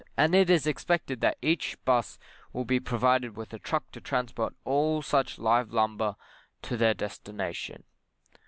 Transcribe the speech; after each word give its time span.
And 0.17 0.33
it 0.33 0.49
is 0.49 0.65
expected 0.65 1.21
that 1.21 1.37
each 1.43 1.77
'bus 1.85 2.17
will 2.53 2.65
be 2.65 2.79
provided 2.79 3.37
with 3.37 3.53
a 3.53 3.59
truck 3.59 3.91
to 3.91 4.01
transport 4.01 4.55
all 4.65 5.03
such 5.03 5.37
live 5.37 5.71
lumber 5.71 6.15
te 6.63 6.75
their 6.75 6.95
destination. 6.95 7.83